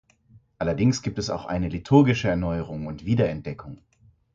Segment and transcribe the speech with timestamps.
[0.57, 3.83] Allerdings gibt es auch eine liturgische Erneuerung und Wiederentdeckung.